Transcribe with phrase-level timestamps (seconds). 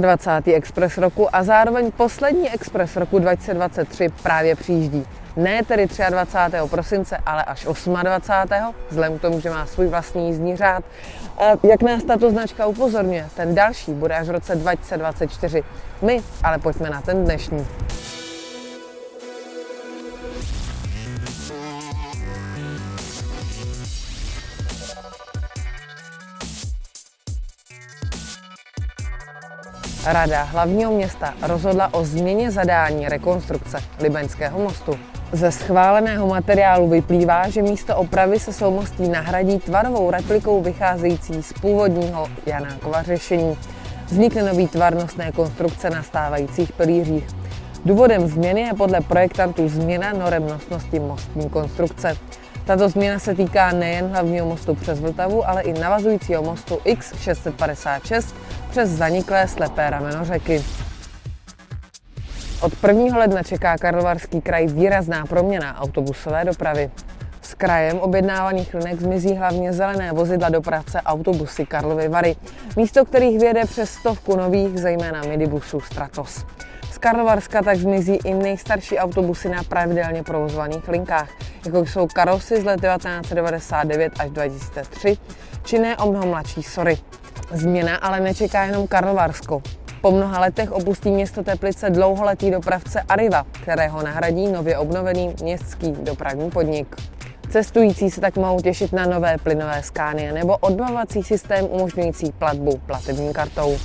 [0.00, 0.54] 23.
[0.54, 5.06] Expres roku a zároveň poslední Expres roku 2023 právě přijíždí.
[5.36, 6.56] Ne tedy 23.
[6.70, 7.66] prosince, ale až
[8.02, 8.74] 28.
[8.90, 10.84] vzhledem k tomu, že má svůj vlastní jízdní řád.
[11.38, 15.62] A jak nás tato značka upozorňuje, ten další bude až v roce 2024.
[16.02, 17.66] My ale pojďme na ten dnešní.
[30.06, 34.98] Rada hlavního města rozhodla o změně zadání rekonstrukce Libeňského mostu.
[35.32, 42.26] Ze schváleného materiálu vyplývá, že místo opravy se soumostí nahradí tvarovou replikou vycházející z původního
[42.46, 43.58] Janákova řešení.
[44.06, 47.26] Vznikne nový tvar nosné konstrukce na stávajících pilířích.
[47.84, 52.16] Důvodem změny je podle projektantů změna norem nosnosti mostní konstrukce.
[52.64, 58.34] Tato změna se týká nejen hlavního mostu přes Vltavu, ale i navazujícího mostu X656
[58.70, 60.64] přes zaniklé slepé rameno řeky.
[62.60, 63.18] Od 1.
[63.18, 66.90] ledna čeká Karlovarský kraj výrazná proměna autobusové dopravy.
[67.42, 72.36] S krajem objednávaných linek zmizí hlavně zelené vozidla dopravce autobusy Karlovy Vary,
[72.76, 76.44] místo kterých vyjede přes stovku nových, zejména midibusů Stratos.
[76.92, 81.30] Z Karlovarska tak zmizí i nejstarší autobusy na pravidelně provozovaných linkách,
[81.66, 85.16] jako jsou karosy z let 1999 až 2003,
[85.64, 86.98] či ne o mnoho mladší Sory.
[87.52, 89.62] Změna ale nečeká jenom Karlovarsko.
[90.00, 96.50] Po mnoha letech opustí město Teplice dlouholetý dopravce Arriva, kterého nahradí nově obnovený městský dopravní
[96.50, 96.96] podnik.
[97.50, 103.32] Cestující se tak mohou těšit na nové plynové skány nebo odbavovací systém umožňující platbu platební
[103.32, 103.78] kartou.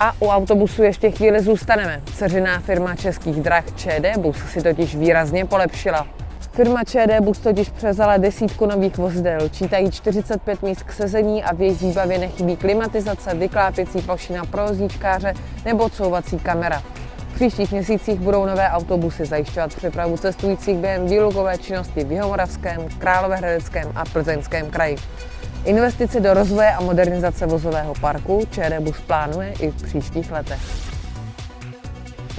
[0.00, 2.02] A u autobusu ještě chvíli zůstaneme.
[2.14, 6.19] Ceřiná firma českých drah ČD Bus si totiž výrazně polepšila.
[6.60, 11.60] Firma ČD Bus totiž převzala desítku nových vozidel, čítají 45 míst k sezení a v
[11.60, 16.82] jejich výbavě nechybí klimatizace, vyklápěcí plošina pro vozíčkáře nebo couvací kamera.
[17.32, 23.92] V příštích měsících budou nové autobusy zajišťovat přepravu cestujících během výlukové činnosti v Jihomoravském, Královéhradeckém
[23.94, 24.96] a Plzeňském kraji.
[25.64, 30.89] Investice do rozvoje a modernizace vozového parku ČD Bus plánuje i v příštích letech.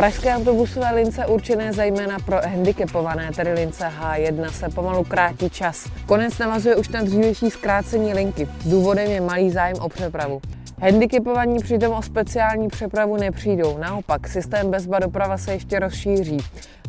[0.00, 5.88] Pražské autobusové lince určené zejména pro handicapované, tedy lince H1, se pomalu krátí čas.
[6.06, 8.48] Konec navazuje už na dřívější zkrácení linky.
[8.66, 10.40] Důvodem je malý zájem o přepravu.
[10.80, 16.38] Handicapovaní přitom o speciální přepravu nepřijdou, naopak systém bezba doprava se ještě rozšíří.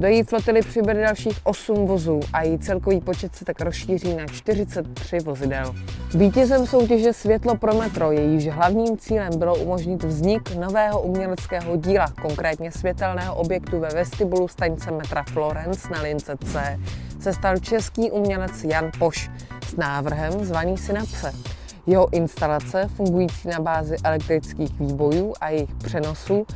[0.00, 4.26] Do její flotily přibude dalších 8 vozů a její celkový počet se tak rozšíří na
[4.26, 5.74] 43 vozidel.
[6.14, 12.72] Vítězem soutěže Světlo pro metro, jejíž hlavním cílem bylo umožnit vznik nového uměleckého díla, konkrétně
[12.72, 16.78] světelného objektu ve vestibulu stanice metra Florence na lince C,
[17.20, 19.30] se stal český umělec Jan Poš
[19.66, 21.57] s návrhem zvaný Synapse.
[21.88, 26.46] Jeho instalace, fungující na bázi elektrických výbojů a jejich přenosů,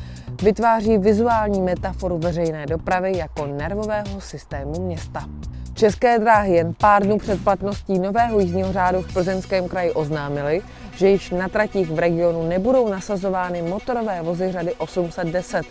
[0.42, 5.24] vytváří vizuální metaforu veřejné dopravy jako nervového systému města.
[5.74, 10.62] České dráhy jen pár dnů před platností nového jízdního řádu v Plzeňském kraji oznámili,
[10.96, 15.62] že již na tratích v regionu nebudou nasazovány motorové vozy řady 810.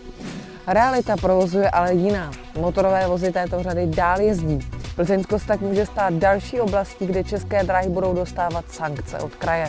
[0.67, 2.31] Realita provozuje ale jiná.
[2.59, 4.81] Motorové vozy této řady dál jezdí.
[4.96, 9.68] Plzeňsko se tak může stát další oblastí, kde české dráhy budou dostávat sankce od kraje.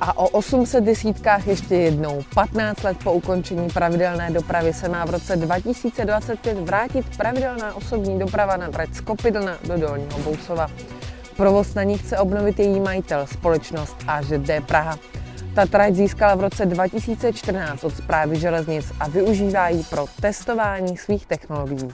[0.00, 2.22] A o 800 desítkách ještě jednou.
[2.34, 8.56] 15 let po ukončení pravidelné dopravy se má v roce 2025 vrátit pravidelná osobní doprava
[8.56, 10.70] na trať z Kopidlna do Dolního Bousova.
[11.36, 14.98] Provoz na ní chce obnovit její majitel, společnost AŽD Praha.
[15.54, 21.26] Ta trať získala v roce 2014 od zprávy železnic a využívá ji pro testování svých
[21.26, 21.88] technologií.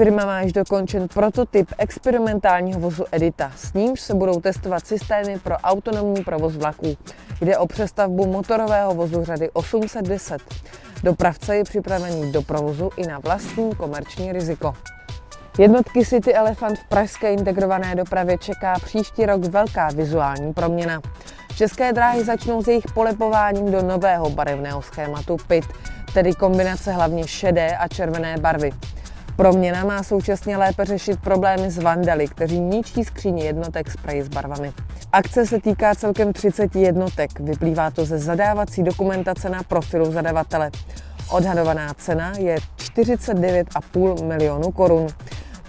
[0.00, 3.52] Firma má již dokončen prototyp experimentálního vozu Edita.
[3.56, 6.96] S nímž se budou testovat systémy pro autonomní provoz vlaků.
[7.40, 10.38] Jde o přestavbu motorového vozu řady 810.
[11.02, 14.74] Dopravce je připravený do provozu i na vlastní komerční riziko.
[15.58, 21.00] Jednotky City Elephant v pražské integrované dopravě čeká příští rok velká vizuální proměna.
[21.56, 25.64] České dráhy začnou s jejich polepováním do nového barevného schématu PIT,
[26.14, 28.70] tedy kombinace hlavně šedé a červené barvy.
[29.40, 34.72] Proměna má současně lépe řešit problémy s vandaly, kteří ničí skříně jednotek spray s barvami.
[35.12, 40.70] Akce se týká celkem 30 jednotek, vyplývá to ze zadávací dokumentace na profilu zadavatele.
[41.30, 45.06] Odhadovaná cena je 49,5 milionu korun.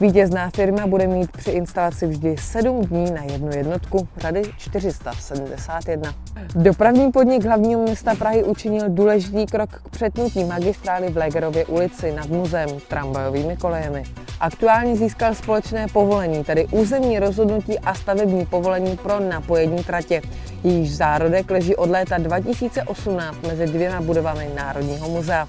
[0.02, 6.14] Vítězná firma bude mít při instalaci vždy 7 dní na jednu jednotku řady 471.
[6.56, 12.30] Dopravní podnik hlavního města Prahy učinil důležitý krok k přetnutí magistrály v Legerově ulici nad
[12.30, 14.04] muzeem tramvajovými kolejemi.
[14.40, 20.22] Aktuálně získal společné povolení, tedy územní rozhodnutí a stavební povolení pro napojení tratě.
[20.64, 25.48] Jejíž zárodek leží od léta 2018 mezi dvěma budovami Národního muzea.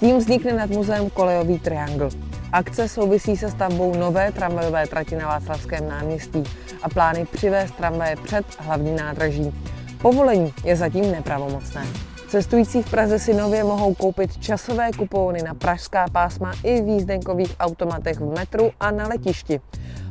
[0.00, 2.10] Tím vznikne nad muzeem kolejový triangl.
[2.56, 6.42] Akce souvisí se stavbou nové tramvajové trati na Václavském náměstí
[6.82, 9.54] a plány přivést tramvaje před hlavní nádraží.
[10.02, 11.86] Povolení je zatím nepravomocné.
[12.28, 17.56] Cestující v Praze si nově mohou koupit časové kupóny na pražská pásma i v jízdenkových
[17.60, 19.60] automatech v metru a na letišti.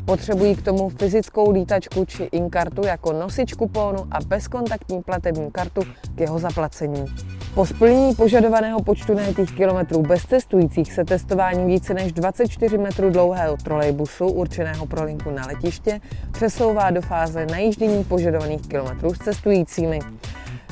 [0.05, 5.81] Potřebují k tomu fyzickou lítačku či inkartu jako nosič kupónu a bezkontaktní platební kartu
[6.15, 7.05] k jeho zaplacení.
[7.53, 13.57] Po splnění požadovaného počtu najetých kilometrů bez cestujících se testování více než 24 metrů dlouhého
[13.57, 19.99] trolejbusu určeného pro linku na letiště přesouvá do fáze najíždění požadovaných kilometrů s cestujícími.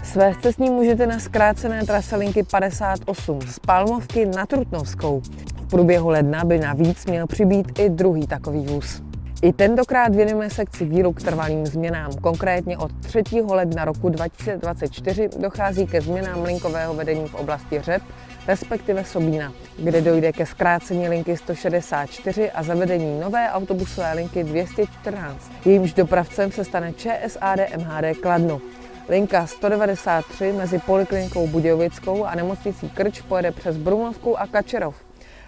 [0.04, 5.22] Své cestní můžete na zkrácené trase linky 58 z Palmovky na Trutnovskou.
[5.56, 9.13] V průběhu ledna by navíc měl přibít i druhý takový vůz.
[9.44, 12.12] I tentokrát věnujeme sekci víru k trvalým změnám.
[12.22, 13.24] Konkrétně od 3.
[13.50, 18.02] ledna roku 2024 dochází ke změnám linkového vedení v oblasti Řep,
[18.48, 25.52] respektive Sobína, kde dojde ke zkrácení linky 164 a zavedení nové autobusové linky 214.
[25.66, 28.62] Jejímž dopravcem se stane ČSAD MHD Kladno.
[29.10, 34.96] Linka 193 mezi Poliklinikou Budějovickou a nemocnicí Krč pojede přes Brumovku a Kačerov.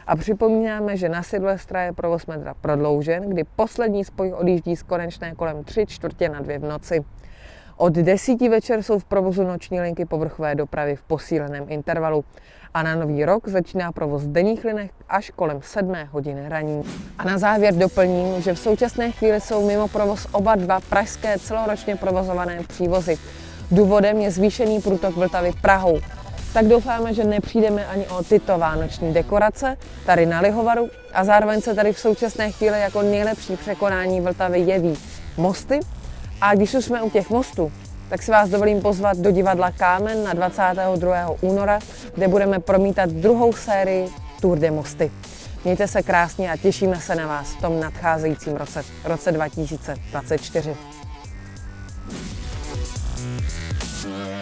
[0.07, 5.36] A připomínáme, že na Silvestra je provoz metra prodloužen, kdy poslední spoj odjíždí z konečné
[5.36, 7.04] kolem 3 čtvrtě na dvě v noci.
[7.78, 12.25] Od 10 večer jsou v provozu noční linky povrchové dopravy v posíleném intervalu
[12.74, 16.84] a na nový rok začíná provoz denních linek až kolem 7 hodiny raní.
[17.18, 21.96] A na závěr doplním, že v současné chvíli jsou mimo provoz oba dva pražské celoročně
[21.96, 23.18] provozované přívozy.
[23.72, 26.00] Důvodem je zvýšený průtok Vltavy Prahou.
[26.56, 31.74] Tak doufáme, že nepřijdeme ani o tyto vánoční dekorace tady na Lihovaru a zároveň se
[31.74, 34.94] tady v současné chvíli jako nejlepší překonání Vltavy jeví
[35.38, 35.80] mosty.
[36.42, 37.72] A když už jsme u těch mostů,
[38.10, 41.30] tak si vás dovolím pozvat do divadla Kámen na 22.
[41.42, 41.80] února,
[42.16, 44.10] kde budeme promítat druhou sérii
[44.42, 45.12] Tour de Mosty.
[45.63, 50.75] Mějte se krásně a těšíme se na vás v tom nadcházejícím roce, roce 2024.
[54.07, 54.35] Yeah.